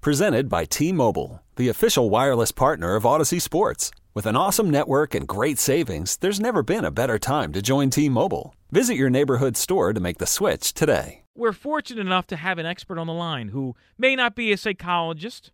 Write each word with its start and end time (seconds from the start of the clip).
Presented 0.00 0.48
by 0.48 0.64
T 0.64 0.92
Mobile, 0.92 1.42
the 1.56 1.68
official 1.68 2.08
wireless 2.08 2.52
partner 2.52 2.94
of 2.94 3.02
Audacy 3.02 3.42
Sports. 3.42 3.90
With 4.14 4.26
an 4.26 4.36
awesome 4.36 4.70
network 4.70 5.12
and 5.12 5.26
great 5.26 5.58
savings, 5.58 6.16
there's 6.18 6.38
never 6.38 6.62
been 6.62 6.84
a 6.84 6.92
better 6.92 7.18
time 7.18 7.52
to 7.52 7.60
join 7.60 7.90
T 7.90 8.08
Mobile. 8.08 8.54
Visit 8.70 8.94
your 8.94 9.10
neighborhood 9.10 9.56
store 9.56 9.92
to 9.92 9.98
make 9.98 10.18
the 10.18 10.26
switch 10.26 10.72
today. 10.72 11.22
We're 11.34 11.52
fortunate 11.52 12.00
enough 12.00 12.28
to 12.28 12.36
have 12.36 12.58
an 12.58 12.66
expert 12.66 12.96
on 12.96 13.08
the 13.08 13.12
line 13.12 13.48
who 13.48 13.74
may 13.98 14.14
not 14.14 14.36
be 14.36 14.52
a 14.52 14.56
psychologist, 14.56 15.50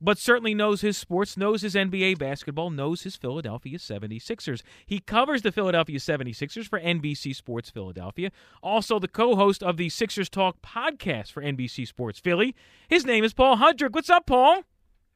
but 0.00 0.18
certainly 0.18 0.54
knows 0.54 0.80
his 0.80 0.96
sports, 0.96 1.36
knows 1.36 1.62
his 1.62 1.74
NBA 1.74 2.18
basketball, 2.18 2.70
knows 2.70 3.02
his 3.02 3.16
Philadelphia 3.16 3.78
76ers. 3.78 4.62
He 4.86 5.00
covers 5.00 5.42
the 5.42 5.52
Philadelphia 5.52 5.98
76ers 5.98 6.66
for 6.66 6.80
NBC 6.80 7.34
Sports 7.34 7.70
Philadelphia, 7.70 8.30
also 8.62 8.98
the 8.98 9.08
co 9.08 9.36
host 9.36 9.62
of 9.62 9.76
the 9.76 9.88
Sixers 9.88 10.28
Talk 10.28 10.62
podcast 10.62 11.32
for 11.32 11.42
NBC 11.42 11.86
Sports 11.86 12.18
Philly. 12.18 12.54
His 12.88 13.04
name 13.04 13.24
is 13.24 13.34
Paul 13.34 13.56
Hudrick. 13.56 13.92
What's 13.92 14.10
up, 14.10 14.26
Paul? 14.26 14.62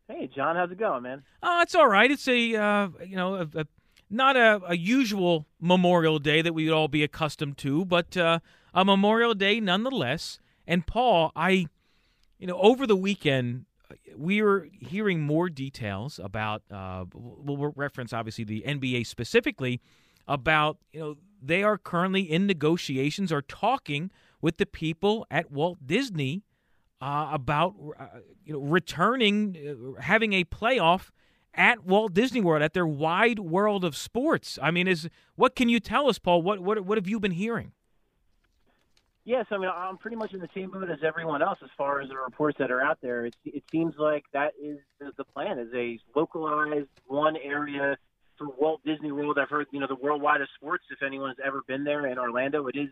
Hey, 0.08 0.28
John, 0.34 0.54
how's 0.56 0.70
it 0.70 0.78
going, 0.78 1.02
man? 1.02 1.22
Oh, 1.42 1.62
it's 1.62 1.74
all 1.74 1.88
right. 1.88 2.10
It's 2.10 2.28
a, 2.28 2.54
uh, 2.54 2.88
you 3.06 3.16
know, 3.16 3.36
a, 3.36 3.48
a, 3.54 3.66
not 4.10 4.36
a, 4.36 4.60
a, 4.68 4.76
usual 4.76 5.46
Memorial 5.60 6.18
Day 6.18 6.42
that 6.42 6.52
we'd 6.52 6.70
all 6.70 6.88
be 6.88 7.02
accustomed 7.02 7.56
to, 7.58 7.86
but 7.86 8.14
uh, 8.14 8.40
a 8.74 8.84
Memorial 8.84 9.32
Day 9.32 9.60
nonetheless. 9.60 10.38
And 10.66 10.86
Paul, 10.86 11.32
I, 11.34 11.68
you 12.38 12.46
know, 12.46 12.58
over 12.58 12.86
the 12.86 12.96
weekend, 12.96 13.64
we 14.16 14.42
were 14.42 14.68
hearing 14.72 15.20
more 15.20 15.48
details 15.48 16.20
about. 16.22 16.62
Uh, 16.70 17.04
we'll 17.14 17.72
reference 17.76 18.12
obviously 18.12 18.44
the 18.44 18.62
NBA 18.66 19.06
specifically 19.06 19.80
about 20.26 20.78
you 20.92 21.00
know 21.00 21.14
they 21.42 21.62
are 21.62 21.76
currently 21.76 22.22
in 22.22 22.46
negotiations 22.46 23.30
or 23.30 23.42
talking 23.42 24.10
with 24.40 24.56
the 24.56 24.66
people 24.66 25.26
at 25.30 25.50
Walt 25.50 25.78
Disney 25.86 26.42
uh, 27.00 27.30
about 27.32 27.74
uh, 27.98 28.06
you 28.44 28.54
know 28.54 28.60
returning, 28.60 29.96
uh, 29.96 30.00
having 30.00 30.32
a 30.32 30.44
playoff 30.44 31.10
at 31.54 31.84
Walt 31.84 32.14
Disney 32.14 32.40
World 32.40 32.62
at 32.62 32.72
their 32.72 32.86
wide 32.86 33.38
world 33.38 33.84
of 33.84 33.96
sports. 33.96 34.58
I 34.62 34.70
mean, 34.70 34.88
is 34.88 35.08
what 35.36 35.54
can 35.54 35.68
you 35.68 35.80
tell 35.80 36.08
us, 36.08 36.18
Paul? 36.18 36.42
What 36.42 36.60
what 36.60 36.84
what 36.84 36.98
have 36.98 37.08
you 37.08 37.20
been 37.20 37.32
hearing? 37.32 37.72
Yes, 39.24 39.46
I 39.50 39.56
mean 39.56 39.70
I'm 39.74 39.96
pretty 39.96 40.16
much 40.16 40.34
in 40.34 40.40
the 40.40 40.48
same 40.54 40.70
boat 40.70 40.90
as 40.90 40.98
everyone 41.02 41.42
else 41.42 41.58
as 41.62 41.70
far 41.78 42.02
as 42.02 42.10
the 42.10 42.16
reports 42.16 42.58
that 42.58 42.70
are 42.70 42.82
out 42.82 42.98
there. 43.00 43.24
It, 43.24 43.34
it 43.44 43.62
seems 43.72 43.94
like 43.98 44.24
that 44.34 44.52
is 44.62 44.78
the, 45.00 45.12
the 45.16 45.24
plan 45.24 45.58
is 45.58 45.68
a 45.74 45.98
localized 46.14 46.88
one 47.06 47.36
area 47.36 47.96
for 48.36 48.48
Walt 48.58 48.82
Disney 48.84 49.12
World. 49.12 49.38
I've 49.40 49.48
heard 49.48 49.66
you 49.70 49.80
know 49.80 49.86
the 49.86 49.94
worldwide 49.94 50.42
of 50.42 50.48
sports. 50.56 50.84
If 50.90 51.02
anyone 51.02 51.30
has 51.30 51.38
ever 51.44 51.62
been 51.66 51.84
there 51.84 52.06
in 52.06 52.18
Orlando, 52.18 52.66
it 52.66 52.76
is 52.76 52.90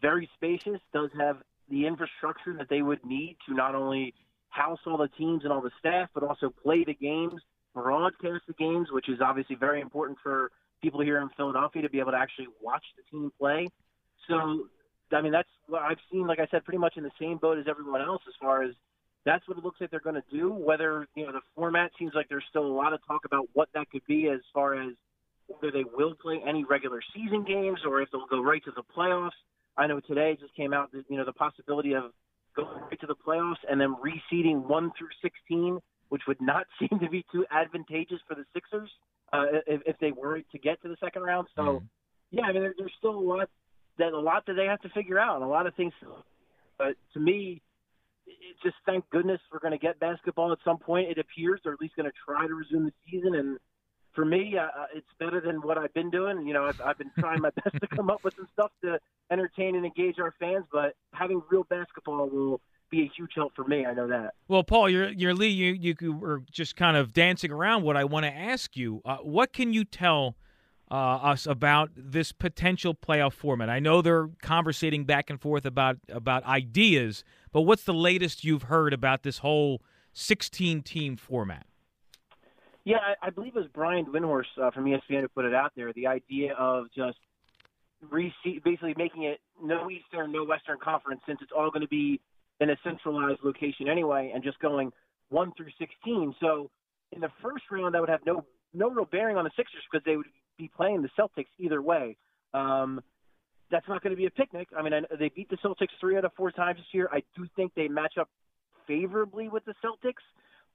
very 0.00 0.30
spacious. 0.36 0.80
Does 0.92 1.10
have 1.18 1.38
the 1.68 1.86
infrastructure 1.86 2.54
that 2.56 2.68
they 2.68 2.82
would 2.82 3.04
need 3.04 3.36
to 3.48 3.54
not 3.54 3.74
only 3.74 4.14
house 4.50 4.78
all 4.86 4.98
the 4.98 5.08
teams 5.08 5.42
and 5.42 5.52
all 5.52 5.60
the 5.60 5.70
staff, 5.80 6.10
but 6.14 6.22
also 6.22 6.50
play 6.62 6.84
the 6.84 6.94
games, 6.94 7.40
broadcast 7.74 8.42
the 8.46 8.54
games, 8.54 8.88
which 8.92 9.08
is 9.08 9.20
obviously 9.20 9.56
very 9.56 9.80
important 9.80 10.18
for 10.22 10.52
people 10.80 11.00
here 11.00 11.20
in 11.20 11.28
Philadelphia 11.36 11.82
to 11.82 11.90
be 11.90 11.98
able 11.98 12.12
to 12.12 12.18
actually 12.18 12.48
watch 12.60 12.84
the 12.96 13.02
team 13.10 13.32
play. 13.38 13.68
So 14.28 14.68
I 15.12 15.20
mean, 15.20 15.32
that's 15.32 15.48
what 15.66 15.82
I've 15.82 15.98
seen. 16.10 16.26
Like 16.26 16.38
I 16.38 16.46
said, 16.50 16.64
pretty 16.64 16.78
much 16.78 16.94
in 16.96 17.02
the 17.02 17.10
same 17.20 17.38
boat 17.38 17.58
as 17.58 17.66
everyone 17.68 18.00
else 18.00 18.22
as 18.28 18.34
far 18.40 18.62
as 18.62 18.74
that's 19.24 19.46
what 19.46 19.58
it 19.58 19.64
looks 19.64 19.80
like 19.80 19.90
they're 19.90 20.00
going 20.00 20.16
to 20.16 20.24
do. 20.30 20.52
Whether 20.52 21.06
you 21.14 21.26
know 21.26 21.32
the 21.32 21.40
format 21.54 21.90
seems 21.98 22.12
like 22.14 22.28
there's 22.28 22.44
still 22.48 22.66
a 22.66 22.72
lot 22.72 22.92
of 22.92 23.00
talk 23.06 23.24
about 23.24 23.48
what 23.52 23.68
that 23.74 23.90
could 23.90 24.04
be 24.06 24.28
as 24.28 24.40
far 24.54 24.80
as 24.80 24.94
whether 25.46 25.70
they 25.72 25.84
will 25.84 26.14
play 26.14 26.40
any 26.46 26.64
regular 26.64 27.00
season 27.14 27.44
games 27.44 27.80
or 27.86 28.00
if 28.00 28.08
they'll 28.12 28.26
go 28.26 28.42
right 28.42 28.64
to 28.64 28.72
the 28.74 28.82
playoffs. 28.96 29.30
I 29.76 29.86
know 29.86 30.00
today 30.00 30.36
just 30.40 30.54
came 30.54 30.72
out 30.72 30.92
that 30.92 31.04
you 31.08 31.16
know 31.16 31.24
the 31.24 31.32
possibility 31.32 31.94
of 31.94 32.04
going 32.56 32.68
right 32.68 33.00
to 33.00 33.06
the 33.06 33.14
playoffs 33.14 33.60
and 33.68 33.80
then 33.80 33.94
reseeding 33.96 34.62
one 34.66 34.92
through 34.98 35.08
sixteen, 35.22 35.80
which 36.08 36.22
would 36.26 36.40
not 36.40 36.66
seem 36.78 36.98
to 37.00 37.08
be 37.08 37.24
too 37.32 37.44
advantageous 37.50 38.20
for 38.26 38.34
the 38.34 38.44
Sixers 38.54 38.90
uh, 39.32 39.44
if, 39.66 39.82
if 39.86 39.98
they 39.98 40.12
were 40.12 40.40
to 40.40 40.58
get 40.58 40.80
to 40.82 40.88
the 40.88 40.96
second 41.02 41.22
round. 41.22 41.48
So. 41.56 41.62
Mm. 41.62 41.82
Yeah, 42.32 42.44
I 42.44 42.52
mean, 42.52 42.62
there, 42.62 42.74
there's 42.78 42.92
still 42.96 43.18
a 43.18 43.18
lot 43.18 43.48
that 44.00 44.12
a 44.12 44.18
lot 44.18 44.46
that 44.46 44.54
they 44.54 44.66
have 44.66 44.80
to 44.82 44.88
figure 44.90 45.18
out, 45.18 45.42
a 45.42 45.46
lot 45.46 45.66
of 45.66 45.74
things. 45.74 45.92
But 46.78 46.96
to 47.14 47.20
me, 47.20 47.62
it 48.26 48.56
just 48.62 48.76
thank 48.86 49.08
goodness 49.10 49.40
we're 49.52 49.60
going 49.60 49.72
to 49.72 49.78
get 49.78 49.98
basketball 50.00 50.52
at 50.52 50.58
some 50.64 50.78
point. 50.78 51.10
It 51.10 51.18
appears 51.18 51.60
they're 51.62 51.72
at 51.72 51.80
least 51.80 51.96
going 51.96 52.10
to 52.10 52.16
try 52.26 52.46
to 52.46 52.54
resume 52.54 52.84
the 52.84 52.92
season, 53.10 53.34
and 53.34 53.58
for 54.14 54.24
me, 54.24 54.56
uh, 54.58 54.62
uh, 54.62 54.86
it's 54.94 55.06
better 55.18 55.40
than 55.40 55.56
what 55.56 55.78
I've 55.78 55.94
been 55.94 56.10
doing. 56.10 56.46
You 56.46 56.54
know, 56.54 56.64
I've, 56.64 56.80
I've 56.80 56.98
been 56.98 57.12
trying 57.18 57.40
my 57.40 57.50
best 57.64 57.80
to 57.80 57.86
come 57.86 58.10
up 58.10 58.24
with 58.24 58.34
some 58.36 58.48
stuff 58.52 58.72
to 58.82 58.98
entertain 59.30 59.76
and 59.76 59.84
engage 59.84 60.18
our 60.18 60.34
fans, 60.40 60.64
but 60.72 60.94
having 61.12 61.42
real 61.50 61.64
basketball 61.64 62.28
will 62.28 62.60
be 62.90 63.02
a 63.02 63.10
huge 63.16 63.30
help 63.36 63.54
for 63.54 63.64
me. 63.64 63.86
I 63.86 63.94
know 63.94 64.08
that. 64.08 64.34
Well, 64.48 64.64
Paul, 64.64 64.90
you're, 64.90 65.10
you're 65.10 65.34
Lee. 65.34 65.48
You 65.48 65.94
you 66.00 66.12
were 66.12 66.42
just 66.50 66.74
kind 66.74 66.96
of 66.96 67.12
dancing 67.12 67.52
around 67.52 67.84
what 67.84 67.96
I 67.96 68.04
want 68.04 68.24
to 68.26 68.32
ask 68.32 68.76
you. 68.76 69.00
Uh, 69.04 69.18
what 69.18 69.52
can 69.52 69.72
you 69.72 69.84
tell? 69.84 70.36
Uh, 70.90 70.94
us 70.94 71.46
about 71.46 71.90
this 71.94 72.32
potential 72.32 72.94
playoff 72.94 73.32
format. 73.32 73.70
I 73.70 73.78
know 73.78 74.02
they're 74.02 74.28
conversating 74.42 75.04
back 75.04 75.30
and 75.30 75.40
forth 75.40 75.64
about 75.64 75.98
about 76.08 76.44
ideas, 76.44 77.22
but 77.52 77.62
what's 77.62 77.84
the 77.84 77.94
latest 77.94 78.44
you've 78.44 78.64
heard 78.64 78.92
about 78.92 79.22
this 79.22 79.38
whole 79.38 79.82
16 80.12 80.82
team 80.82 81.16
format? 81.16 81.66
Yeah, 82.84 82.96
I, 82.96 83.28
I 83.28 83.30
believe 83.30 83.54
it 83.54 83.60
was 83.60 83.68
Brian 83.72 84.06
Windhorst 84.06 84.58
uh, 84.60 84.70
from 84.70 84.86
ESPN 84.86 85.20
who 85.20 85.28
put 85.28 85.44
it 85.44 85.54
out 85.54 85.72
there. 85.76 85.92
The 85.92 86.06
idea 86.06 86.54
of 86.54 86.86
just 86.94 87.18
basically 88.10 88.94
making 88.96 89.24
it 89.24 89.38
no 89.62 89.90
Eastern, 89.90 90.32
no 90.32 90.44
Western 90.44 90.78
conference, 90.78 91.20
since 91.26 91.38
it's 91.42 91.52
all 91.56 91.70
going 91.70 91.82
to 91.82 91.88
be 91.88 92.20
in 92.60 92.70
a 92.70 92.76
centralized 92.82 93.40
location 93.44 93.88
anyway, 93.88 94.32
and 94.34 94.42
just 94.42 94.58
going 94.58 94.90
one 95.28 95.52
through 95.56 95.70
16. 95.78 96.34
So 96.40 96.70
in 97.12 97.20
the 97.20 97.30
first 97.42 97.64
round, 97.70 97.94
that 97.94 98.00
would 98.00 98.10
have 98.10 98.24
no 98.26 98.44
no 98.72 98.88
real 98.88 99.04
bearing 99.04 99.36
on 99.36 99.44
the 99.44 99.50
Sixers 99.56 99.82
because 99.90 100.04
they 100.04 100.16
would 100.16 100.26
be 100.60 100.70
playing 100.76 101.02
the 101.02 101.10
Celtics 101.18 101.48
either 101.58 101.80
way. 101.80 102.16
Um, 102.54 103.00
that's 103.70 103.88
not 103.88 104.02
going 104.02 104.10
to 104.10 104.16
be 104.16 104.26
a 104.26 104.30
picnic. 104.30 104.68
I 104.76 104.82
mean, 104.82 104.92
I, 104.92 105.00
they 105.16 105.28
beat 105.28 105.48
the 105.48 105.56
Celtics 105.56 105.88
three 106.00 106.16
out 106.16 106.24
of 106.24 106.32
four 106.36 106.50
times 106.50 106.78
this 106.78 106.86
year. 106.92 107.08
I 107.12 107.22
do 107.36 107.46
think 107.56 107.72
they 107.74 107.88
match 107.88 108.18
up 108.18 108.28
favorably 108.86 109.48
with 109.48 109.64
the 109.64 109.74
Celtics, 109.84 110.24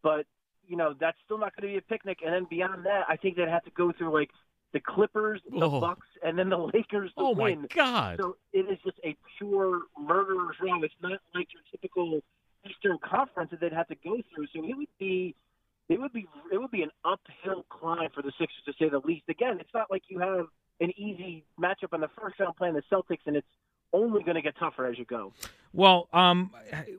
but 0.01 0.25
you 0.67 0.77
know 0.77 0.95
that's 0.99 1.17
still 1.25 1.37
not 1.37 1.55
going 1.55 1.67
to 1.67 1.73
be 1.73 1.77
a 1.77 1.81
picnic. 1.81 2.19
And 2.25 2.33
then 2.33 2.47
beyond 2.49 2.85
that, 2.85 3.05
I 3.09 3.17
think 3.17 3.35
they'd 3.35 3.49
have 3.49 3.65
to 3.65 3.71
go 3.71 3.91
through 3.91 4.13
like 4.13 4.29
the 4.73 4.79
Clippers, 4.79 5.41
the 5.49 5.65
oh. 5.65 5.79
Bucks, 5.81 6.07
and 6.23 6.39
then 6.39 6.49
the 6.49 6.57
Lakers 6.73 7.11
to 7.17 7.23
oh 7.23 7.33
win. 7.33 7.61
my 7.61 7.67
God! 7.75 8.17
So 8.19 8.37
it 8.53 8.69
is 8.69 8.77
just 8.83 8.97
a 9.03 9.15
pure 9.37 9.81
murderer's 9.99 10.55
row. 10.61 10.81
It's 10.81 10.93
not 11.01 11.19
like 11.33 11.49
your 11.53 11.63
typical 11.71 12.21
Eastern 12.67 12.97
Conference 12.99 13.51
that 13.51 13.59
they'd 13.59 13.73
have 13.73 13.87
to 13.89 13.95
go 14.03 14.17
through. 14.33 14.47
So 14.53 14.63
it 14.63 14.75
would 14.77 14.87
be 14.99 15.35
it 15.89 15.99
would 15.99 16.13
be 16.13 16.27
it 16.51 16.57
would 16.57 16.71
be 16.71 16.81
an 16.81 16.91
uphill 17.03 17.65
climb 17.69 18.09
for 18.13 18.21
the 18.21 18.31
Sixers 18.39 18.63
to 18.65 18.73
say 18.79 18.89
the 18.89 18.99
least. 18.99 19.23
Again, 19.29 19.57
it's 19.59 19.73
not 19.73 19.87
like 19.91 20.03
you 20.07 20.19
have 20.19 20.47
an 20.79 20.91
easy 20.97 21.45
matchup 21.59 21.93
in 21.93 22.01
the 22.01 22.09
first 22.19 22.39
round 22.39 22.55
playing 22.55 22.73
the 22.75 22.83
Celtics, 22.91 23.19
and 23.25 23.35
it's 23.35 23.47
only 23.93 24.23
going 24.23 24.35
to 24.35 24.41
get 24.41 24.57
tougher 24.57 24.85
as 24.85 24.97
you 24.97 25.05
go. 25.05 25.31
Well, 25.71 26.09
um, 26.11 26.51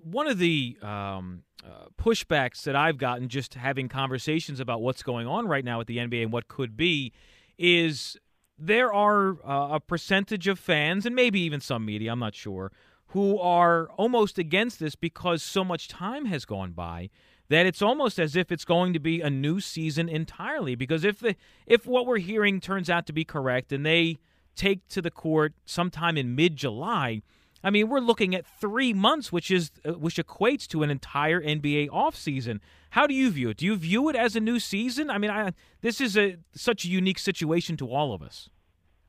one 0.02 0.28
of 0.28 0.38
the 0.38 0.78
um, 0.82 1.42
uh, 1.64 1.86
pushbacks 2.00 2.62
that 2.64 2.76
I've 2.76 2.98
gotten 2.98 3.28
just 3.28 3.54
having 3.54 3.88
conversations 3.88 4.60
about 4.60 4.82
what's 4.82 5.02
going 5.02 5.26
on 5.26 5.48
right 5.48 5.64
now 5.64 5.78
with 5.78 5.88
the 5.88 5.98
NBA 5.98 6.22
and 6.22 6.32
what 6.32 6.48
could 6.48 6.76
be 6.76 7.12
is 7.58 8.16
there 8.58 8.92
are 8.92 9.36
uh, 9.44 9.74
a 9.74 9.80
percentage 9.80 10.46
of 10.46 10.58
fans 10.58 11.04
and 11.04 11.14
maybe 11.14 11.40
even 11.40 11.60
some 11.60 11.84
media, 11.84 12.12
I'm 12.12 12.18
not 12.18 12.34
sure, 12.34 12.72
who 13.08 13.38
are 13.38 13.88
almost 13.96 14.38
against 14.38 14.78
this 14.78 14.94
because 14.94 15.42
so 15.42 15.64
much 15.64 15.88
time 15.88 16.26
has 16.26 16.44
gone 16.44 16.72
by 16.72 17.10
that 17.48 17.66
it's 17.66 17.82
almost 17.82 18.18
as 18.18 18.36
if 18.36 18.50
it's 18.50 18.64
going 18.64 18.92
to 18.92 18.98
be 18.98 19.20
a 19.20 19.30
new 19.30 19.60
season 19.60 20.08
entirely. 20.08 20.74
Because 20.74 21.04
if 21.04 21.20
the 21.20 21.36
if 21.66 21.86
what 21.86 22.06
we're 22.06 22.18
hearing 22.18 22.60
turns 22.60 22.90
out 22.90 23.06
to 23.06 23.12
be 23.12 23.24
correct 23.24 23.72
and 23.72 23.84
they 23.84 24.18
take 24.54 24.86
to 24.88 25.02
the 25.02 25.10
court 25.10 25.52
sometime 25.64 26.16
in 26.16 26.34
mid 26.34 26.56
July, 26.56 27.22
I 27.62 27.70
mean 27.70 27.88
we're 27.88 28.00
looking 28.00 28.34
at 28.34 28.46
three 28.46 28.92
months, 28.92 29.30
which 29.30 29.50
is 29.50 29.70
uh, 29.84 29.92
which 29.92 30.16
equates 30.16 30.66
to 30.68 30.82
an 30.82 30.90
entire 30.90 31.40
NBA 31.40 31.88
offseason. 31.90 32.60
How 32.90 33.06
do 33.06 33.14
you 33.14 33.30
view 33.30 33.50
it? 33.50 33.58
Do 33.58 33.66
you 33.66 33.76
view 33.76 34.08
it 34.08 34.16
as 34.16 34.36
a 34.36 34.40
new 34.40 34.58
season? 34.58 35.10
I 35.10 35.18
mean, 35.18 35.30
I, 35.30 35.52
this 35.82 36.00
is 36.00 36.16
a 36.16 36.38
such 36.54 36.84
a 36.84 36.88
unique 36.88 37.18
situation 37.18 37.76
to 37.78 37.88
all 37.90 38.12
of 38.14 38.22
us. 38.22 38.48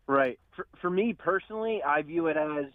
Right. 0.07 0.39
For, 0.55 0.67
for 0.81 0.89
me 0.89 1.13
personally, 1.13 1.81
I 1.85 2.01
view 2.01 2.27
it 2.27 2.37
as 2.37 2.65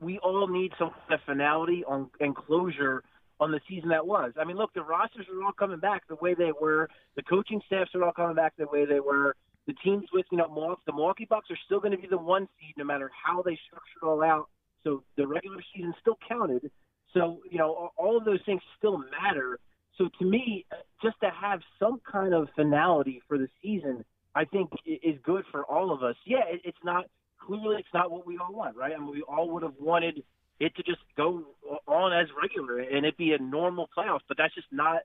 we 0.00 0.18
all 0.18 0.46
need 0.46 0.72
some 0.78 0.90
kind 0.90 1.14
of 1.14 1.20
finality 1.24 1.82
on, 1.86 2.10
and 2.20 2.36
closure 2.36 3.02
on 3.40 3.52
the 3.52 3.60
season 3.68 3.90
that 3.90 4.06
was. 4.06 4.32
I 4.38 4.44
mean, 4.44 4.56
look, 4.56 4.72
the 4.74 4.82
rosters 4.82 5.26
are 5.32 5.44
all 5.44 5.52
coming 5.52 5.78
back 5.78 6.08
the 6.08 6.16
way 6.16 6.34
they 6.34 6.52
were. 6.58 6.88
The 7.16 7.22
coaching 7.22 7.60
staffs 7.66 7.90
are 7.94 8.04
all 8.04 8.12
coming 8.12 8.36
back 8.36 8.54
the 8.56 8.66
way 8.66 8.86
they 8.86 9.00
were. 9.00 9.34
The 9.66 9.74
teams 9.84 10.04
with 10.12 10.26
you 10.30 10.38
know 10.38 10.76
the 10.86 10.92
Milwaukee 10.92 11.26
Bucks 11.28 11.50
are 11.50 11.58
still 11.66 11.80
going 11.80 11.92
to 11.92 11.98
be 11.98 12.06
the 12.06 12.18
one 12.18 12.48
seed 12.58 12.74
no 12.76 12.84
matter 12.84 13.10
how 13.24 13.42
they 13.42 13.58
structure 13.66 13.98
it 14.02 14.06
all 14.06 14.22
out. 14.22 14.48
So 14.84 15.02
the 15.16 15.26
regular 15.26 15.58
season 15.74 15.92
still 16.00 16.18
counted. 16.28 16.70
So 17.12 17.40
you 17.50 17.58
know 17.58 17.90
all 17.96 18.16
of 18.16 18.24
those 18.24 18.40
things 18.46 18.62
still 18.78 18.98
matter. 18.98 19.58
So 19.98 20.08
to 20.20 20.24
me, 20.24 20.66
just 21.02 21.16
to 21.20 21.30
have 21.30 21.60
some 21.80 22.00
kind 22.10 22.34
of 22.34 22.48
finality 22.54 23.22
for 23.26 23.38
the 23.38 23.48
season, 23.62 24.04
I 24.34 24.44
think 24.44 24.70
is 24.86 25.16
good 25.24 25.44
for 25.50 25.64
all 25.64 25.92
of 25.92 26.02
us. 26.02 26.14
Yeah, 26.24 26.42
it's 26.46 26.78
not 26.84 27.06
clearly 27.40 27.76
it's 27.78 27.88
not 27.94 28.10
what 28.10 28.26
we 28.26 28.38
all 28.38 28.52
want, 28.52 28.76
right? 28.76 28.92
I 28.94 28.98
mean, 28.98 29.10
we 29.10 29.22
all 29.22 29.50
would 29.50 29.62
have 29.62 29.74
wanted 29.80 30.22
it 30.58 30.74
to 30.76 30.82
just 30.82 31.00
go 31.16 31.44
on 31.86 32.12
as 32.12 32.28
regular 32.40 32.80
and 32.80 33.04
it 33.04 33.16
be 33.16 33.32
a 33.32 33.38
normal 33.38 33.88
playoff, 33.96 34.20
but 34.28 34.36
that's 34.36 34.54
just 34.54 34.68
not 34.72 35.02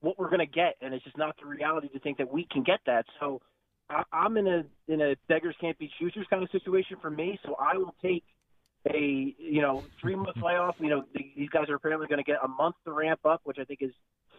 what 0.00 0.18
we're 0.18 0.28
going 0.28 0.38
to 0.40 0.46
get, 0.46 0.76
and 0.80 0.94
it's 0.94 1.04
just 1.04 1.18
not 1.18 1.36
the 1.40 1.46
reality 1.46 1.88
to 1.88 1.98
think 1.98 2.18
that 2.18 2.32
we 2.32 2.46
can 2.50 2.62
get 2.62 2.80
that. 2.86 3.04
So 3.18 3.40
I, 3.90 4.02
I'm 4.12 4.36
in 4.36 4.46
a 4.46 4.64
in 4.86 5.00
a 5.00 5.16
beggars 5.28 5.56
can't 5.60 5.78
be 5.78 5.90
choosers 5.98 6.26
kind 6.30 6.42
of 6.42 6.50
situation 6.50 6.96
for 7.00 7.10
me. 7.10 7.38
So 7.44 7.56
I 7.58 7.76
will 7.76 7.94
take 8.02 8.24
a 8.92 9.34
you 9.38 9.60
know 9.60 9.84
three 10.00 10.14
month 10.14 10.36
playoff. 10.42 10.74
You 10.78 10.90
know 10.90 11.04
these 11.14 11.48
guys 11.50 11.68
are 11.68 11.74
apparently 11.74 12.06
going 12.06 12.22
to 12.22 12.24
get 12.24 12.38
a 12.42 12.48
month 12.48 12.76
to 12.84 12.92
ramp 12.92 13.20
up, 13.24 13.40
which 13.44 13.58
I 13.60 13.64
think 13.64 13.80
is 13.82 13.92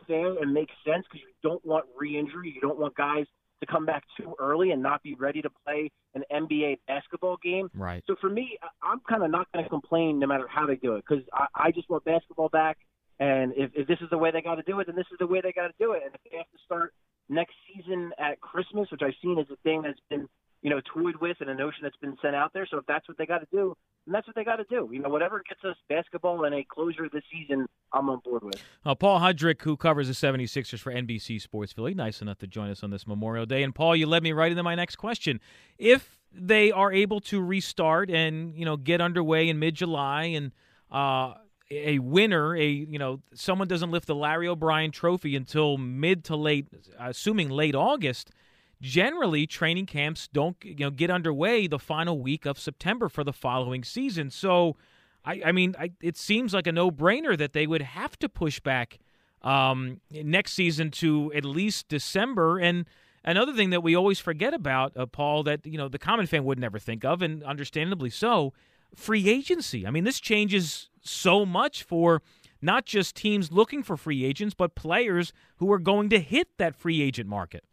fair 0.08 0.38
and 0.42 0.54
makes 0.54 0.74
sense 0.86 1.06
because 1.12 1.22
you 1.22 1.34
don't 1.44 1.64
want 1.66 1.86
re-injury. 1.98 2.54
You 2.54 2.62
don't 2.62 2.80
want 2.80 2.96
guys 2.96 3.26
to 3.62 3.66
come 3.66 3.86
back 3.86 4.04
too 4.18 4.36
early 4.40 4.72
and 4.72 4.82
not 4.82 5.04
be 5.04 5.16
ready 5.16 5.42
to 5.42 5.50
play 5.66 5.92
an 6.16 6.24
NBA 6.32 6.80
basketball 6.88 7.38
game. 7.44 7.70
Right. 7.74 8.04
So 8.08 8.16
for 8.20 8.30
me, 8.30 8.58
I'm 8.82 9.02
kind 9.10 9.24
of 9.24 9.32
not 9.32 9.52
going 9.52 9.64
to 9.64 9.70
complain 9.70 10.20
no 10.20 10.28
matter 10.28 10.48
how 10.48 10.66
they 10.66 10.76
do 10.76 10.96
it 10.96 11.04
because 11.08 11.24
I, 11.34 11.48
I 11.56 11.72
just 11.72 11.90
want 11.90 12.06
basketball 12.06 12.50
back. 12.50 12.78
And 13.20 13.54
if, 13.58 13.72
if 13.76 13.88
this 13.88 13.98
is 14.02 14.10
the 14.10 14.18
way 14.18 14.32
they 14.32 14.42
got 14.42 14.56
to 14.56 14.64
do 14.64 14.80
it, 14.80 14.88
then 14.88 14.96
this 14.96 15.08
is 15.12 15.18
the 15.20 15.28
way 15.28 15.42
they 15.42 15.52
got 15.52 15.68
to 15.68 15.74
do 15.78 15.92
it. 15.92 16.04
And 16.06 16.16
if 16.16 16.22
they 16.32 16.38
have 16.38 16.50
to 16.52 16.58
start 16.66 16.94
next 17.28 17.54
season 17.68 18.12
at 18.18 18.40
Christmas, 18.40 18.90
which 18.92 19.02
I've 19.04 19.14
seen 19.22 19.38
as 19.38 19.46
a 19.52 19.58
thing 19.64 19.82
that's 19.82 20.00
been 20.10 20.28
you 20.62 20.70
know, 20.70 20.82
toyed 20.94 21.16
with 21.22 21.38
and 21.40 21.50
a 21.50 21.56
notion 21.56 21.80
that's 21.84 21.96
been 21.98 22.18
sent 22.22 22.36
out 22.36 22.52
there. 22.54 22.68
So 22.70 22.78
if 22.78 22.86
that's 22.86 23.08
what 23.08 23.18
they 23.18 23.26
got 23.26 23.40
to 23.40 23.48
do, 23.52 23.76
then 24.06 24.14
that's 24.14 24.28
what 24.28 24.36
they 24.36 24.44
got 24.44 24.58
to 24.58 24.66
do. 24.70 24.90
You 24.92 25.00
know, 25.00 25.10
whatever 25.10 25.42
gets 25.48 25.64
us 25.64 25.76
basketball 25.88 26.44
and 26.46 26.56
a 26.56 26.64
closure 26.64 27.06
of 27.06 27.12
the 27.12 27.22
season, 27.32 27.68
I'm 27.94 28.10
on 28.10 28.20
board 28.20 28.44
with. 28.44 28.56
Uh, 28.86 28.96
Paul 28.96 29.20
Hudrick, 29.20 29.62
who 29.62 29.78
covers 29.78 30.08
the 30.08 30.14
76ers 30.14 30.80
for 30.80 30.92
NBC 30.92 31.42
Sports 31.42 31.74
Philly, 31.74 31.94
nice 31.94 32.22
enough 32.22 32.38
to 32.40 32.48
join 32.48 32.70
us 32.70 32.84
on 32.84 32.92
this 32.92 33.08
Memorial 33.08 33.46
Day. 33.46 33.64
And 33.64 33.74
Paul, 33.74 33.96
you 33.96 34.08
led 34.08 34.24
me 34.24 34.32
right 34.32 34.52
into 34.52 34.64
my 34.64 34.76
next 34.76 34.96
question. 34.96 35.40
If 35.78 36.20
they 36.32 36.72
are 36.72 36.92
able 36.92 37.20
to 37.22 37.42
restart 37.42 38.10
and, 38.10 38.56
you 38.56 38.66
know, 38.66 38.78
get 38.78 39.02
underway 39.02 39.50
in 39.50 39.60
mid-July 39.60 40.24
and 40.26 40.52
uh, 40.92 41.34
a 41.72 42.00
winner, 42.00 42.56
a 42.56 42.68
you 42.68 43.00
know, 43.00 43.22
someone 43.34 43.68
doesn't 43.68 43.92
lift 43.92 44.08
the 44.08 44.16
Larry 44.16 44.48
O'Brien 44.48 44.92
trophy 44.92 45.36
until 45.36 45.78
mid 45.78 46.24
to 46.26 46.36
late, 46.36 46.68
assuming 47.00 47.50
late 47.50 47.76
August– 47.76 48.32
generally 48.82 49.46
training 49.46 49.86
camps 49.86 50.28
don't 50.32 50.56
you 50.64 50.76
know 50.76 50.90
get 50.90 51.10
underway 51.10 51.68
the 51.68 51.80
final 51.80 52.20
week 52.20 52.46
of 52.46 52.60
September 52.60 53.10
for 53.10 53.24
the 53.24 53.34
following 53.34 53.84
season. 53.84 54.30
So, 54.30 54.78
I, 55.26 55.42
I 55.46 55.52
mean, 55.52 55.76
I, 55.78 55.92
it 56.02 56.18
seems 56.18 56.54
like 56.54 56.68
a 56.68 56.72
no-brainer 56.72 57.38
that 57.38 57.54
they 57.54 57.68
would 57.68 57.82
have 57.82 58.18
to 58.20 58.30
push 58.30 58.60
back 58.60 59.00
um, 59.42 60.00
next 60.12 60.54
season 60.54 60.92
to 60.92 61.32
at 61.34 61.46
least 61.46 61.88
December. 61.90 62.58
And 62.58 62.86
another 63.24 63.54
thing 63.54 63.70
that 63.72 63.84
we 63.84 63.96
always 63.96 64.20
forget 64.20 64.54
about, 64.54 64.96
uh, 64.96 65.06
Paul, 65.06 65.44
that 65.44 65.66
you 65.66 65.78
know 65.78 65.88
the 65.88 66.00
common 66.00 66.28
fan 66.28 66.44
would 66.46 66.60
never 66.60 66.80
think 66.80 67.04
of, 67.04 67.22
and 67.22 67.44
understandably 67.44 68.10
so, 68.10 68.54
free 68.96 69.30
agency. 69.30 69.86
I 69.86 69.92
mean, 69.92 70.04
this 70.04 70.20
changes 70.20 70.90
so 71.02 71.46
much 71.46 71.84
for 71.84 72.22
not 72.62 72.86
just 72.86 73.16
teams 73.16 73.52
looking 73.52 73.84
for 73.84 73.96
free 73.96 74.26
agents, 74.26 74.54
but 74.54 74.76
players 74.76 75.32
who 75.58 75.72
are 75.72 75.80
going 75.80 76.10
to 76.10 76.20
hit 76.20 76.50
that 76.58 76.76
free 76.76 77.02
agent 77.02 77.30
market. 77.30 77.64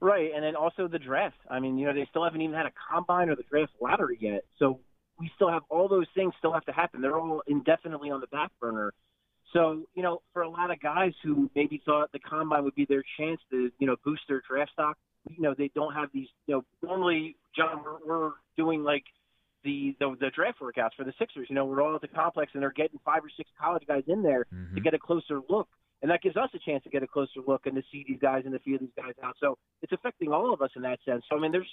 Right, 0.00 0.30
and 0.34 0.42
then 0.42 0.56
also 0.56 0.88
the 0.88 0.98
draft. 0.98 1.36
I 1.50 1.60
mean, 1.60 1.76
you 1.76 1.86
know, 1.86 1.92
they 1.92 2.06
still 2.08 2.24
haven't 2.24 2.40
even 2.40 2.56
had 2.56 2.66
a 2.66 2.72
combine 2.90 3.28
or 3.28 3.36
the 3.36 3.42
draft 3.42 3.72
lottery 3.82 4.16
yet. 4.18 4.44
So 4.58 4.80
we 5.18 5.30
still 5.36 5.50
have 5.50 5.62
all 5.68 5.88
those 5.88 6.06
things 6.14 6.32
still 6.38 6.52
have 6.54 6.64
to 6.64 6.72
happen. 6.72 7.02
They're 7.02 7.18
all 7.18 7.42
indefinitely 7.46 8.10
on 8.10 8.20
the 8.20 8.26
back 8.28 8.50
burner. 8.60 8.94
So, 9.52 9.82
you 9.94 10.02
know, 10.02 10.22
for 10.32 10.42
a 10.42 10.48
lot 10.48 10.70
of 10.70 10.80
guys 10.80 11.12
who 11.22 11.50
maybe 11.54 11.82
thought 11.84 12.12
the 12.12 12.18
combine 12.18 12.64
would 12.64 12.74
be 12.74 12.86
their 12.86 13.02
chance 13.18 13.40
to, 13.50 13.70
you 13.78 13.86
know, 13.86 13.96
boost 14.04 14.22
their 14.28 14.42
draft 14.48 14.72
stock, 14.72 14.96
you 15.28 15.42
know, 15.42 15.54
they 15.56 15.70
don't 15.74 15.92
have 15.92 16.08
these, 16.14 16.28
you 16.46 16.54
know, 16.54 16.64
normally, 16.82 17.36
John, 17.54 17.82
we're, 17.84 18.06
we're 18.06 18.30
doing 18.56 18.82
like 18.82 19.04
the, 19.64 19.94
the 20.00 20.16
the 20.18 20.30
draft 20.34 20.60
workouts 20.60 20.94
for 20.96 21.04
the 21.04 21.12
Sixers. 21.18 21.48
You 21.50 21.56
know, 21.56 21.66
we're 21.66 21.82
all 21.82 21.94
at 21.94 22.00
the 22.00 22.08
complex 22.08 22.52
and 22.54 22.62
they're 22.62 22.72
getting 22.72 22.98
five 23.04 23.22
or 23.22 23.30
six 23.36 23.50
college 23.60 23.82
guys 23.86 24.04
in 24.06 24.22
there 24.22 24.46
mm-hmm. 24.54 24.76
to 24.76 24.80
get 24.80 24.94
a 24.94 24.98
closer 24.98 25.40
look 25.50 25.68
and 26.02 26.10
that 26.10 26.22
gives 26.22 26.36
us 26.36 26.50
a 26.54 26.58
chance 26.58 26.82
to 26.84 26.90
get 26.90 27.02
a 27.02 27.06
closer 27.06 27.40
look 27.46 27.66
and 27.66 27.74
to 27.76 27.82
see 27.92 28.04
these 28.06 28.18
guys 28.20 28.42
and 28.44 28.52
to 28.52 28.58
feel 28.60 28.78
these 28.78 28.94
guys 28.96 29.14
out. 29.22 29.36
So 29.40 29.58
it's 29.82 29.92
affecting 29.92 30.32
all 30.32 30.52
of 30.52 30.62
us 30.62 30.70
in 30.76 30.82
that 30.82 30.98
sense. 31.04 31.24
So 31.28 31.36
I 31.36 31.40
mean, 31.40 31.52
there's 31.52 31.70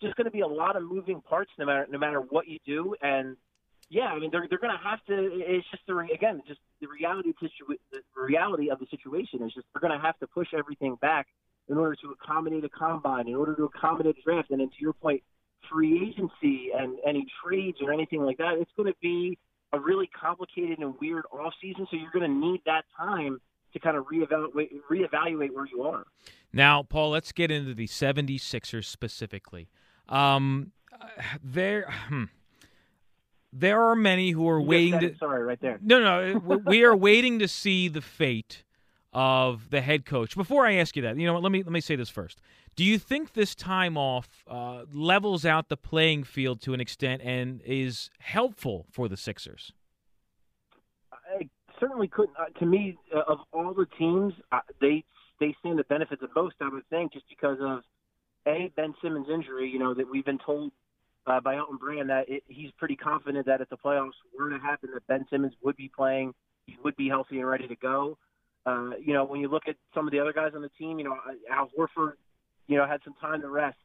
just 0.00 0.16
going 0.16 0.26
to 0.26 0.30
be 0.30 0.40
a 0.40 0.46
lot 0.46 0.76
of 0.76 0.82
moving 0.82 1.20
parts 1.20 1.50
no 1.58 1.66
matter 1.66 1.86
no 1.90 1.98
matter 1.98 2.20
what 2.20 2.48
you 2.48 2.58
do, 2.64 2.94
and 3.02 3.36
yeah, 3.90 4.06
I 4.06 4.18
mean 4.18 4.30
they're 4.30 4.46
they're 4.48 4.58
going 4.58 4.76
to 4.76 4.88
have 4.88 5.04
to. 5.06 5.14
It's 5.32 5.66
just 5.70 5.82
the 5.86 5.96
again, 6.12 6.42
just 6.46 6.60
the 6.80 6.88
reality 6.88 7.32
the 7.40 8.00
reality 8.16 8.70
of 8.70 8.78
the 8.78 8.86
situation 8.90 9.42
is 9.42 9.52
just 9.54 9.66
they're 9.72 9.86
going 9.86 9.98
to 9.98 10.04
have 10.04 10.18
to 10.20 10.26
push 10.26 10.48
everything 10.56 10.96
back 11.00 11.26
in 11.68 11.76
order 11.76 11.94
to 11.96 12.14
accommodate 12.22 12.64
a 12.64 12.68
combine, 12.68 13.28
in 13.28 13.34
order 13.34 13.54
to 13.54 13.64
accommodate 13.64 14.16
a 14.18 14.22
draft, 14.22 14.50
and 14.50 14.60
then 14.60 14.68
to 14.68 14.76
your 14.80 14.94
point, 14.94 15.22
free 15.70 16.08
agency 16.08 16.70
and 16.76 16.98
any 17.06 17.26
trades 17.44 17.78
or 17.82 17.92
anything 17.92 18.22
like 18.22 18.38
that. 18.38 18.56
It's 18.58 18.70
going 18.76 18.90
to 18.90 18.98
be 19.02 19.38
a 19.72 19.78
really 19.78 20.08
complicated 20.18 20.78
and 20.78 20.94
weird 20.98 21.24
off 21.30 21.52
season, 21.60 21.86
so 21.90 21.96
you're 21.96 22.10
going 22.10 22.30
to 22.30 22.46
need 22.46 22.62
that 22.64 22.84
time 22.96 23.38
to 23.72 23.78
kind 23.78 23.96
of 23.96 24.06
reevaluate 24.06 24.70
reevaluate 24.90 25.52
where 25.52 25.66
you 25.66 25.82
are. 25.82 26.04
Now, 26.52 26.82
Paul, 26.82 27.10
let's 27.10 27.32
get 27.32 27.50
into 27.50 27.74
the 27.74 27.86
76ers 27.86 28.86
specifically. 28.86 29.68
Um, 30.08 30.72
there, 31.42 31.90
hmm, 32.08 32.24
there 33.52 33.82
are 33.82 33.94
many 33.94 34.30
who 34.30 34.48
are 34.48 34.60
you 34.60 34.66
waiting. 34.66 35.00
To, 35.00 35.16
sorry, 35.18 35.44
right 35.44 35.60
there. 35.60 35.78
No, 35.82 36.00
no, 36.00 36.56
we 36.66 36.84
are 36.84 36.96
waiting 36.96 37.38
to 37.40 37.48
see 37.48 37.88
the 37.88 38.00
fate 38.00 38.64
of 39.12 39.70
the 39.70 39.80
head 39.80 40.04
coach. 40.04 40.36
Before 40.36 40.66
I 40.66 40.74
ask 40.74 40.96
you 40.96 41.02
that, 41.02 41.16
you 41.16 41.26
know 41.26 41.34
what? 41.34 41.42
Let 41.42 41.52
me 41.52 41.62
let 41.62 41.72
me 41.72 41.80
say 41.80 41.96
this 41.96 42.08
first. 42.08 42.40
Do 42.76 42.84
you 42.84 42.98
think 42.98 43.32
this 43.32 43.54
time 43.54 43.96
off 43.96 44.44
uh, 44.46 44.84
levels 44.92 45.44
out 45.44 45.68
the 45.68 45.76
playing 45.76 46.24
field 46.24 46.60
to 46.62 46.74
an 46.74 46.80
extent 46.80 47.22
and 47.24 47.60
is 47.64 48.10
helpful 48.20 48.86
for 48.90 49.08
the 49.08 49.16
Sixers? 49.16 49.72
Certainly 51.80 52.08
couldn't. 52.08 52.36
Uh, 52.38 52.58
to 52.58 52.66
me, 52.66 52.96
uh, 53.14 53.22
of 53.28 53.38
all 53.52 53.74
the 53.74 53.86
teams, 53.98 54.34
uh, 54.52 54.60
they 54.80 55.04
they 55.40 55.54
stand 55.60 55.78
the 55.78 55.84
benefit 55.84 56.20
the 56.20 56.28
most. 56.34 56.56
I 56.60 56.68
would 56.68 56.88
think, 56.90 57.12
just 57.12 57.28
because 57.28 57.58
of 57.60 57.80
a 58.46 58.70
Ben 58.76 58.94
Simmons 59.02 59.26
injury. 59.32 59.68
You 59.70 59.78
know 59.78 59.94
that 59.94 60.10
we've 60.10 60.24
been 60.24 60.38
told 60.44 60.72
uh, 61.26 61.40
by 61.40 61.56
Elton 61.56 61.76
Brand 61.76 62.10
that 62.10 62.28
it, 62.28 62.42
he's 62.48 62.70
pretty 62.78 62.96
confident 62.96 63.46
that 63.46 63.60
if 63.60 63.68
the 63.68 63.76
playoffs 63.76 64.12
were 64.38 64.50
to 64.50 64.58
happen, 64.58 64.90
that 64.94 65.06
Ben 65.06 65.26
Simmons 65.30 65.52
would 65.62 65.76
be 65.76 65.90
playing, 65.94 66.34
he 66.66 66.76
would 66.84 66.96
be 66.96 67.08
healthy 67.08 67.38
and 67.38 67.48
ready 67.48 67.68
to 67.68 67.76
go. 67.76 68.16
Uh, 68.66 68.90
you 69.00 69.14
know, 69.14 69.24
when 69.24 69.40
you 69.40 69.48
look 69.48 69.64
at 69.68 69.76
some 69.94 70.06
of 70.06 70.12
the 70.12 70.20
other 70.20 70.32
guys 70.32 70.52
on 70.54 70.62
the 70.62 70.70
team, 70.78 70.98
you 70.98 71.04
know, 71.04 71.16
Al 71.50 71.70
Horford, 71.78 72.12
you 72.66 72.76
know, 72.76 72.86
had 72.86 73.00
some 73.04 73.14
time 73.20 73.40
to 73.40 73.48
rest. 73.48 73.76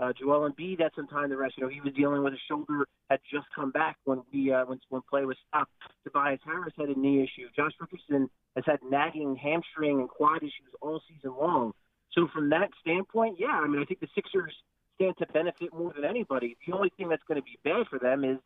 Uh, 0.00 0.12
Joel 0.18 0.50
Embiid 0.50 0.80
had 0.80 0.92
some 0.96 1.06
time 1.06 1.28
to 1.28 1.36
rest. 1.36 1.54
You 1.58 1.64
know, 1.64 1.68
he 1.68 1.80
was 1.80 1.92
dealing 1.92 2.22
with 2.22 2.32
a 2.32 2.40
shoulder, 2.48 2.86
had 3.10 3.20
just 3.30 3.46
come 3.54 3.70
back 3.70 3.96
when 4.04 4.22
we 4.32 4.50
uh, 4.52 4.64
when 4.64 4.80
when 4.88 5.02
play 5.10 5.24
was 5.26 5.36
stopped. 5.48 5.70
Tobias 6.04 6.40
Harris 6.44 6.72
had 6.78 6.88
a 6.88 6.98
knee 6.98 7.22
issue. 7.22 7.48
Josh 7.54 7.72
Richardson 7.78 8.30
has 8.56 8.64
had 8.66 8.78
nagging 8.88 9.36
hamstring 9.36 10.00
and 10.00 10.08
quad 10.08 10.38
issues 10.38 10.72
all 10.80 11.02
season 11.06 11.36
long. 11.38 11.72
So 12.12 12.28
from 12.32 12.48
that 12.50 12.70
standpoint, 12.80 13.36
yeah, 13.38 13.60
I 13.62 13.68
mean, 13.68 13.82
I 13.82 13.84
think 13.84 14.00
the 14.00 14.08
Sixers 14.14 14.54
stand 14.96 15.16
to 15.18 15.26
benefit 15.26 15.72
more 15.74 15.92
than 15.94 16.04
anybody. 16.04 16.56
The 16.66 16.72
only 16.72 16.92
thing 16.96 17.08
that's 17.08 17.22
going 17.28 17.38
to 17.38 17.44
be 17.44 17.58
bad 17.62 17.86
for 17.88 17.98
them 17.98 18.24
is 18.24 18.38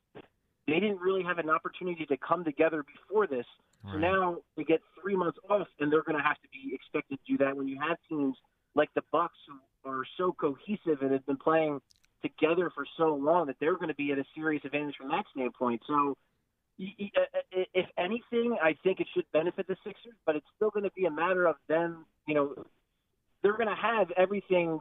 they 0.66 0.80
didn't 0.80 1.00
really 1.00 1.23
have 1.23 1.38
an 1.38 1.50
opportunity 1.50 2.04
to 2.06 2.16
come 2.16 2.44
together 2.44 2.84
before 2.84 3.26
this. 3.26 3.46
Right. 3.84 3.92
So 3.92 3.99
now 3.99 4.37
they 4.56 4.64
get 4.64 4.80
three 5.00 5.16
months 5.16 5.38
off, 5.49 5.68
and 5.78 5.92
they're 5.92 6.02
going 6.02 6.18
to 6.18 6.23
have 6.23 6.40
to 6.42 6.49
be 6.52 6.75
expected 6.75 7.18
to 7.25 7.32
do 7.32 7.44
that 7.44 7.56
when 7.56 7.68
you 7.68 7.78
have 7.80 7.96
teams 8.08 8.37
like 8.75 8.90
the 8.94 9.02
Bucks 9.12 9.38
who 9.46 9.54
are 9.84 10.02
so 10.16 10.32
cohesive 10.32 11.02
and 11.02 11.12
have 11.12 11.26
been 11.26 11.36
playing 11.36 11.80
together 12.22 12.70
for 12.74 12.86
so 12.96 13.14
long 13.14 13.46
that 13.46 13.56
they're 13.60 13.76
going 13.76 13.88
to 13.88 13.94
be 13.94 14.10
at 14.12 14.18
a 14.18 14.24
serious 14.34 14.64
advantage 14.64 14.96
from 14.96 15.08
that 15.08 15.24
standpoint. 15.32 15.82
So, 15.86 16.16
uh, 16.80 16.84
uh, 17.20 17.64
if 17.74 17.86
anything, 17.98 18.56
I 18.62 18.76
think 18.82 19.00
it 19.00 19.06
should 19.14 19.26
benefit 19.32 19.66
the 19.66 19.76
Sixers, 19.84 20.14
but 20.26 20.36
it's 20.36 20.46
still 20.56 20.70
going 20.70 20.84
to 20.84 20.90
be 20.92 21.04
a 21.04 21.10
matter 21.10 21.46
of 21.46 21.56
them. 21.68 22.06
You 22.26 22.34
know, 22.34 22.54
they're 23.42 23.56
going 23.56 23.68
to 23.68 23.74
have 23.74 24.10
everything 24.16 24.80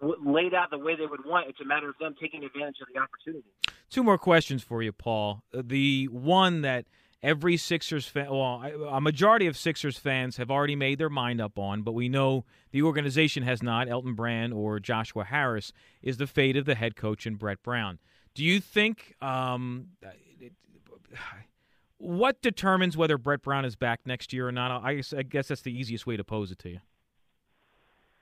laid 0.00 0.54
out 0.54 0.70
the 0.70 0.78
way 0.78 0.96
they 0.96 1.06
would 1.06 1.24
want. 1.24 1.48
It's 1.48 1.60
a 1.60 1.64
matter 1.64 1.88
of 1.88 1.96
them 2.00 2.14
taking 2.20 2.44
advantage 2.44 2.76
of 2.80 2.88
the 2.94 3.00
opportunity. 3.00 3.48
Two 3.90 4.02
more 4.02 4.18
questions 4.18 4.62
for 4.62 4.82
you, 4.82 4.92
Paul. 4.92 5.42
Uh, 5.52 5.62
the 5.64 6.06
one 6.06 6.62
that 6.62 6.86
every 7.22 7.56
Sixers 7.56 8.06
fan, 8.06 8.30
well, 8.30 8.62
a 8.90 9.00
majority 9.00 9.46
of 9.46 9.56
Sixers 9.56 9.98
fans 9.98 10.36
have 10.36 10.50
already 10.50 10.76
made 10.76 10.98
their 10.98 11.10
mind 11.10 11.40
up 11.40 11.58
on, 11.58 11.82
but 11.82 11.92
we 11.92 12.08
know 12.08 12.44
the 12.70 12.82
organization 12.82 13.42
has 13.42 13.62
not, 13.62 13.88
Elton 13.88 14.14
Brand 14.14 14.52
or 14.52 14.78
Joshua 14.78 15.24
Harris, 15.24 15.72
is 16.02 16.18
the 16.18 16.26
fate 16.26 16.56
of 16.56 16.64
the 16.64 16.74
head 16.74 16.96
coach 16.96 17.26
and 17.26 17.38
Brett 17.38 17.62
Brown. 17.62 17.98
Do 18.34 18.44
you 18.44 18.60
think 18.60 19.14
um, 19.22 19.88
what 21.98 22.42
determines 22.42 22.96
whether 22.96 23.16
Brett 23.16 23.42
Brown 23.42 23.64
is 23.64 23.76
back 23.76 24.00
next 24.04 24.32
year 24.32 24.46
or 24.46 24.52
not? 24.52 24.84
I 24.84 25.00
guess, 25.00 25.48
that's 25.48 25.62
the 25.62 25.76
easiest 25.76 26.06
way 26.06 26.16
to 26.16 26.24
pose 26.24 26.50
it 26.50 26.58
to 26.60 26.68
you. 26.68 26.80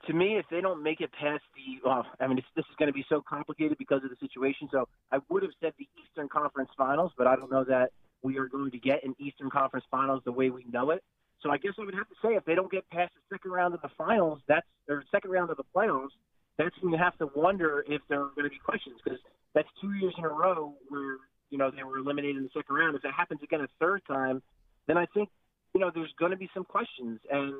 To 0.07 0.13
me, 0.13 0.37
if 0.37 0.45
they 0.51 0.61
don't 0.61 0.83
make 0.83 1.01
it 1.01 1.11
past 1.11 1.43
the, 1.55 1.89
I 2.19 2.27
mean, 2.27 2.39
this 2.55 2.65
is 2.69 2.75
going 2.77 2.87
to 2.87 2.93
be 2.93 3.03
so 3.09 3.23
complicated 3.27 3.77
because 3.79 4.03
of 4.03 4.11
the 4.11 4.15
situation. 4.19 4.69
So 4.71 4.87
I 5.11 5.17
would 5.29 5.41
have 5.41 5.51
said 5.59 5.73
the 5.79 5.87
Eastern 6.01 6.29
Conference 6.29 6.69
Finals, 6.77 7.11
but 7.17 7.25
I 7.25 7.35
don't 7.35 7.51
know 7.51 7.63
that 7.63 7.91
we 8.25 8.39
are 8.39 8.47
going 8.47 8.71
to 8.71 8.79
get 8.79 9.03
an 9.03 9.15
Eastern 9.19 9.51
Conference 9.51 9.85
Finals 9.91 10.23
the 10.25 10.31
way 10.31 10.49
we 10.49 10.65
know 10.71 10.89
it. 10.89 11.03
So 11.41 11.51
I 11.51 11.57
guess 11.57 11.73
I 11.79 11.85
would 11.85 11.93
have 11.93 12.09
to 12.09 12.15
say 12.23 12.29
if 12.33 12.43
they 12.45 12.55
don't 12.55 12.71
get 12.71 12.89
past 12.89 13.13
the 13.13 13.35
second 13.35 13.51
round 13.51 13.75
of 13.75 13.81
the 13.81 13.89
finals, 13.95 14.39
that's 14.47 14.65
or 14.89 15.03
second 15.11 15.29
round 15.29 15.51
of 15.51 15.57
the 15.57 15.63
playoffs, 15.75 16.15
that's 16.57 16.75
when 16.81 16.91
you 16.91 16.97
have 16.97 17.15
to 17.19 17.29
wonder 17.35 17.85
if 17.87 18.01
there 18.09 18.21
are 18.21 18.31
going 18.35 18.45
to 18.45 18.49
be 18.49 18.57
questions 18.57 18.95
because 19.03 19.19
that's 19.53 19.67
two 19.79 19.93
years 19.93 20.13
in 20.17 20.25
a 20.25 20.29
row 20.29 20.73
where 20.89 21.17
you 21.51 21.59
know 21.59 21.69
they 21.69 21.83
were 21.83 21.99
eliminated 21.99 22.37
in 22.37 22.43
the 22.43 22.49
second 22.53 22.75
round. 22.75 22.95
If 22.95 23.03
that 23.03 23.13
happens 23.13 23.41
again 23.43 23.61
a 23.61 23.67
third 23.79 24.01
time, 24.07 24.41
then 24.87 24.97
I 24.97 25.05
think 25.13 25.29
you 25.75 25.81
know 25.81 25.91
there's 25.93 26.13
going 26.17 26.31
to 26.31 26.37
be 26.37 26.49
some 26.53 26.63
questions, 26.63 27.19
and 27.29 27.53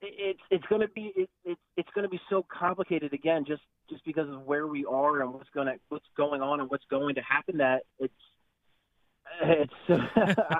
it's 0.00 0.40
it's 0.50 0.64
going 0.66 0.80
to 0.80 0.88
be 0.88 1.12
it, 1.14 1.28
it, 1.44 1.58
it's 1.76 1.90
going 1.94 2.04
to 2.04 2.08
be 2.08 2.20
so 2.30 2.46
complicated 2.48 3.12
again 3.12 3.44
just 3.46 3.62
just 3.90 4.04
because 4.04 4.28
of 4.32 4.42
where 4.42 4.66
we 4.66 4.86
are 4.86 5.20
and 5.20 5.34
what's 5.34 5.50
going 5.52 5.66
to 5.66 5.74
what's 5.88 6.06
going 6.16 6.40
on 6.40 6.60
and 6.60 6.70
what's 6.70 6.86
going 6.90 7.16
to 7.16 7.22
happen. 7.22 7.58
That 7.58 7.82
it's 7.98 8.14
it's 9.42 9.72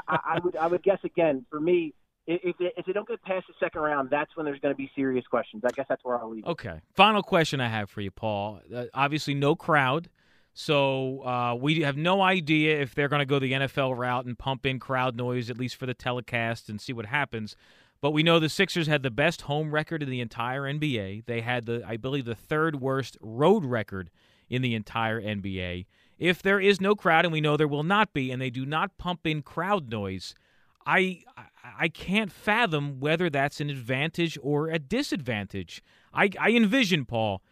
I, 0.09 0.19
I 0.25 0.39
would 0.43 0.57
I 0.57 0.67
would 0.67 0.83
guess 0.83 0.99
again 1.05 1.45
for 1.51 1.61
me 1.61 1.95
if 2.29 2.57
they, 2.59 2.73
if 2.77 2.85
they 2.85 2.93
don't 2.93 3.09
get 3.09 3.23
past 3.23 3.47
the 3.47 3.55
second 3.59 3.81
round, 3.81 4.11
that's 4.11 4.37
when 4.37 4.45
there's 4.45 4.61
going 4.61 4.75
to 4.75 4.77
be 4.77 4.91
serious 4.95 5.27
questions. 5.27 5.63
I 5.65 5.71
guess 5.71 5.87
that's 5.89 6.05
where 6.05 6.19
I'll 6.19 6.31
leave. 6.31 6.45
Okay. 6.45 6.81
Final 6.95 7.23
question 7.23 7.59
I 7.61 7.69
have 7.69 7.89
for 7.89 8.03
you, 8.03 8.11
Paul. 8.11 8.61
Uh, 8.75 8.85
obviously, 8.93 9.33
no 9.33 9.57
crowd. 9.57 10.11
So 10.53 11.25
uh, 11.25 11.55
we 11.55 11.81
have 11.83 11.97
no 11.97 12.21
idea 12.21 12.81
if 12.83 12.95
they're 12.95 13.09
going 13.09 13.21
to 13.21 13.27
go 13.27 13.39
the 13.39 13.53
NFL 13.53 13.97
route 13.97 14.27
and 14.27 14.39
pump 14.39 14.67
in 14.67 14.79
crowd 14.79 15.17
noise, 15.17 15.49
at 15.49 15.57
least 15.57 15.77
for 15.77 15.87
the 15.87 15.95
telecast, 15.95 16.69
and 16.69 16.81
see 16.81 16.93
what 16.93 17.07
happens. 17.07 17.57
But 18.01 18.11
we 18.11 18.23
know 18.23 18.39
the 18.39 18.49
Sixers 18.49 18.89
had 18.89 19.03
the 19.03 19.11
best 19.11 19.43
home 19.43 19.73
record 19.73 20.03
in 20.03 20.11
the 20.11 20.21
entire 20.21 20.63
NBA. 20.63 21.25
They 21.25 21.41
had 21.41 21.65
the, 21.67 21.83
I 21.87 21.97
believe, 21.97 22.27
the 22.27 22.35
third 22.35 22.81
worst 22.81 23.17
road 23.21 23.65
record 23.65 24.11
in 24.51 24.61
the 24.61 24.75
entire 24.75 25.21
NBA. 25.21 25.87
If 26.19 26.43
there 26.43 26.61
is 26.61 26.81
no 26.81 26.95
crowd, 26.95 27.25
and 27.25 27.33
we 27.33 27.41
know 27.41 27.57
there 27.57 27.69
will 27.69 27.85
not 27.85 28.13
be, 28.13 28.31
and 28.31 28.43
they 28.43 28.51
do 28.51 28.67
not 28.67 28.99
pump 28.99 29.27
in 29.27 29.43
crowd 29.43 29.91
noise, 29.91 30.35
I 30.85 31.23
I 31.79 31.89
can't 31.89 32.33
fathom 32.33 32.99
whether 32.99 33.29
that's 33.31 33.61
an 33.61 33.71
advantage 33.71 34.39
or 34.43 34.69
a 34.69 34.79
disadvantage. 34.79 35.83
I, 36.13 36.31
I 36.41 36.51
envision 36.51 37.05
Paul, 37.05 37.43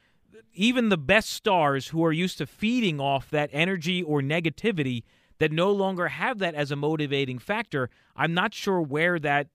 even 0.55 0.89
the 0.89 0.97
best 0.97 1.31
stars 1.31 1.89
who 1.89 2.05
are 2.05 2.13
used 2.13 2.39
to 2.39 2.47
feeding 2.47 3.01
off 3.01 3.31
that 3.31 3.51
energy 3.53 4.03
or 4.03 4.21
negativity 4.23 5.03
that 5.39 5.53
no 5.53 5.71
longer 5.71 6.09
have 6.09 6.39
that 6.39 6.55
as 6.55 6.71
a 6.71 6.77
motivating 6.77 7.39
factor. 7.39 7.91
I'm 8.17 8.33
not 8.33 8.55
sure 8.55 8.81
where 8.81 9.19
that 9.19 9.49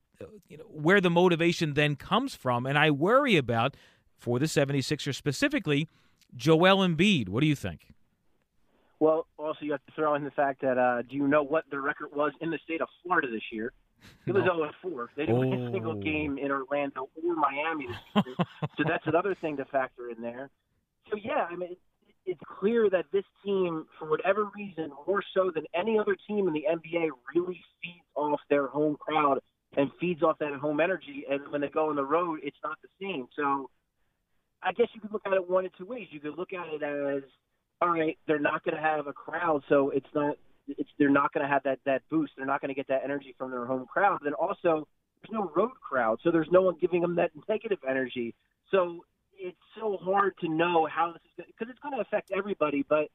you 0.48 0.58
know, 0.58 0.64
where 0.66 1.02
the 1.02 1.10
motivation 1.10 1.74
then 1.74 1.96
comes 1.96 2.36
from, 2.36 2.66
and 2.66 2.78
I 2.78 2.92
worry 2.92 3.36
about 3.36 3.76
for 4.18 4.38
the 4.38 4.46
76ers 4.46 5.16
specifically, 5.16 5.90
Joel 6.36 6.88
Embiid. 6.88 7.30
What 7.30 7.42
do 7.42 7.48
you 7.48 7.56
think? 7.56 7.88
Well, 9.02 9.26
also 9.40 9.58
you 9.62 9.72
have 9.72 9.84
to 9.88 9.92
throw 9.96 10.14
in 10.14 10.24
the 10.24 10.30
fact 10.30 10.62
that 10.62 10.78
uh, 10.78 11.02
do 11.02 11.16
you 11.16 11.28
know 11.28 11.42
what 11.42 11.66
the 11.72 11.80
record 11.80 12.10
was 12.16 12.34
in 12.40 12.52
the 12.52 12.60
state 12.64 12.82
of 12.82 12.88
Florida 13.02 13.28
this 13.32 13.42
year? 13.52 13.74
It 14.28 14.32
was 14.32 14.44
no. 14.46 14.58
0 14.58 14.72
4. 14.80 15.10
They 15.18 15.26
didn't 15.26 15.38
oh. 15.38 15.40
win 15.40 15.54
a 15.54 15.72
single 15.72 15.96
game 15.96 16.38
in 16.38 16.52
Orlando 16.52 17.10
or 17.16 17.36
Miami 17.36 17.88
this 17.88 18.24
year. 18.24 18.36
so 18.78 18.84
that's 18.88 19.06
another 19.08 19.36
thing 19.42 19.58
to 19.58 19.66
factor 19.66 20.12
in 20.16 20.22
there. 20.22 20.52
So 21.10 21.18
yeah, 21.18 21.48
I 21.50 21.56
mean, 21.56 21.76
it's 22.28 22.40
clear 22.60 22.92
that 22.92 23.06
this 23.12 23.24
team, 23.44 23.88
for 23.98 24.08
whatever 24.08 24.46
reason, 24.56 24.92
more 25.08 25.24
so 25.34 25.52
than 25.54 25.64
any 25.74 25.98
other 25.98 26.16
team 26.28 26.48
in 26.48 26.54
the 26.54 26.66
NBA, 26.70 27.10
really 27.34 27.60
feeds 27.82 28.06
off 28.16 28.40
their 28.52 28.68
home 28.68 28.98
crowd 29.00 29.40
and 29.78 29.90
feeds 30.00 30.22
off 30.22 30.38
that 30.42 30.54
home 30.54 30.80
energy. 30.80 31.26
And 31.28 31.42
when 31.52 31.62
they 31.62 31.70
go 31.70 31.90
on 31.90 31.96
the 31.96 32.06
road, 32.06 32.42
it's 32.44 32.58
not 32.64 32.78
the 32.84 32.90
same. 33.02 33.26
So 33.36 33.72
I 34.62 34.74
guess 34.74 34.90
you 34.94 35.02
could 35.02 35.12
look 35.12 35.24
at 35.26 35.34
it 35.34 35.50
one 35.50 35.66
of 35.66 35.76
two 35.76 35.88
ways. 35.88 36.06
You 36.12 36.20
could 36.20 36.38
look 36.38 36.54
at 36.54 36.68
it 36.72 36.84
as 36.84 37.24
all 37.82 37.90
right, 37.90 38.18
they're 38.28 38.40
not 38.40 38.64
going 38.64 38.76
to 38.76 38.82
have 38.82 39.08
a 39.08 39.14
crowd, 39.14 39.64
so 39.68 39.90
it's 39.90 40.08
not 40.14 40.36
it's 40.68 40.90
they're 41.00 41.10
not 41.10 41.34
going 41.34 41.46
to 41.46 41.52
have 41.52 41.64
that 41.64 41.80
that 41.86 42.04
boost. 42.10 42.34
They're 42.38 42.46
not 42.46 42.62
going 42.62 42.70
to 42.70 42.76
get 42.76 42.88
that 42.88 43.02
energy 43.04 43.34
from 43.38 43.52
their 43.52 43.66
home 43.66 43.86
crowd. 43.92 44.20
Then 44.24 44.34
also, 44.34 44.88
there's 45.22 45.32
no 45.32 45.52
road 45.56 45.72
crowd, 45.82 46.20
so 46.24 46.32
there's 46.32 46.50
no 46.52 46.62
one 46.62 46.76
giving 46.80 47.02
them 47.02 47.16
that 47.16 47.32
negative 47.50 47.80
energy. 47.88 48.36
So 48.70 49.04
it's 49.34 49.58
so 49.80 49.98
hard 50.02 50.34
to 50.42 50.48
know 50.48 50.88
how 50.90 51.14
this 51.14 51.22
is 51.38 51.46
because 51.48 51.70
it's 51.70 51.80
going 51.80 51.96
to 51.96 52.02
affect 52.02 52.32
everybody, 52.32 52.86
but 52.88 53.08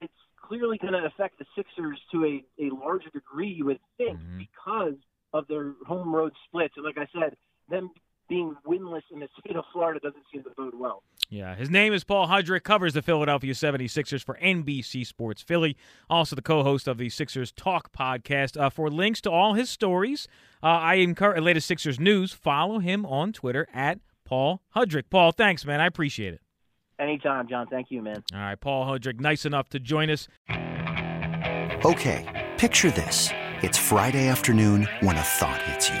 it's 0.00 0.12
clearly 0.42 0.78
going 0.78 0.94
to 0.94 1.04
affect 1.04 1.38
the 1.38 1.44
Sixers 1.54 2.00
to 2.12 2.24
a, 2.24 2.64
a 2.64 2.74
larger 2.74 3.10
degree, 3.10 3.48
you 3.48 3.66
would 3.66 3.80
think, 3.98 4.18
mm-hmm. 4.18 4.38
because 4.38 4.96
of 5.34 5.46
their 5.48 5.74
home 5.86 6.14
road 6.14 6.32
splits. 6.46 6.74
And 6.76 6.86
like 6.86 6.96
I 6.96 7.06
said, 7.12 7.36
them 7.68 7.90
being 8.28 8.54
winless 8.66 9.02
in 9.10 9.20
the 9.20 9.28
state 9.40 9.56
of 9.56 9.64
Florida 9.72 10.00
doesn't 10.00 10.22
seem 10.32 10.42
to 10.44 10.50
bode 10.56 10.74
well. 10.74 11.02
Yeah, 11.30 11.54
his 11.54 11.68
name 11.68 11.92
is 11.92 12.04
Paul 12.04 12.26
Hudrick, 12.28 12.62
covers 12.62 12.94
the 12.94 13.02
Philadelphia 13.02 13.52
76ers 13.52 14.24
for 14.24 14.38
NBC 14.42 15.06
Sports 15.06 15.42
Philly, 15.42 15.76
also 16.08 16.34
the 16.34 16.42
co-host 16.42 16.88
of 16.88 16.96
the 16.96 17.10
Sixers 17.10 17.52
Talk 17.52 17.92
podcast. 17.92 18.58
Uh, 18.58 18.70
for 18.70 18.88
links 18.90 19.20
to 19.22 19.30
all 19.30 19.54
his 19.54 19.68
stories, 19.68 20.26
uh, 20.62 20.66
I 20.66 20.94
encourage 20.94 21.42
latest 21.42 21.66
Sixers 21.66 22.00
news, 22.00 22.32
follow 22.32 22.78
him 22.78 23.04
on 23.04 23.32
Twitter 23.32 23.66
at 23.74 23.98
Paul 24.24 24.62
Hudrick. 24.74 25.04
Paul, 25.10 25.32
thanks, 25.32 25.66
man. 25.66 25.80
I 25.80 25.86
appreciate 25.86 26.34
it. 26.34 26.40
Anytime, 26.98 27.46
John. 27.46 27.66
Thank 27.68 27.90
you, 27.90 28.02
man. 28.02 28.22
All 28.34 28.40
right, 28.40 28.60
Paul 28.60 28.86
Hudrick, 28.86 29.20
nice 29.20 29.44
enough 29.44 29.68
to 29.70 29.78
join 29.78 30.10
us. 30.10 30.28
Okay, 31.84 32.50
picture 32.56 32.90
this. 32.90 33.30
It's 33.62 33.78
Friday 33.78 34.28
afternoon 34.28 34.88
when 35.00 35.16
a 35.16 35.22
thought 35.22 35.60
hits 35.62 35.90
you. 35.90 36.00